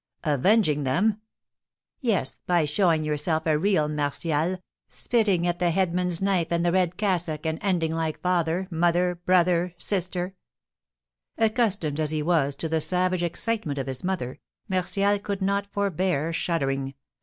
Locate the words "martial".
3.87-4.57, 14.67-15.19